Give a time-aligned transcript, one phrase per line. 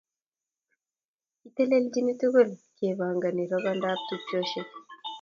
[1.39, 4.69] Kitelenchini tugul kepangami rokondab tupcheshek